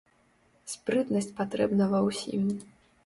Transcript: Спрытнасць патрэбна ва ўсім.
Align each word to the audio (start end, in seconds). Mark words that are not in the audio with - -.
Спрытнасць 0.73 1.31
патрэбна 1.41 1.83
ва 1.93 1.99
ўсім. 2.09 2.43